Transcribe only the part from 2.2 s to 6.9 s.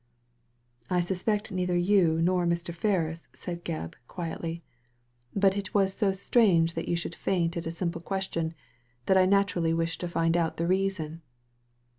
nor Mr. Ferris," said Gebb, quietly; "but it was so strange that